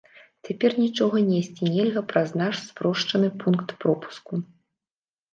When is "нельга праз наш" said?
1.75-2.55